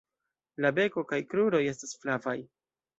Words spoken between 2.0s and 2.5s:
flavaj.